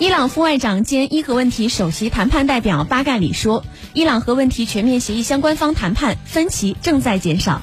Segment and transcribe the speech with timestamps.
[0.00, 7.60] 伊朗副外长兼伊核问题首席谈判代表巴盖里说伊朗核问题全面协议相关方谈判分歧正在减少。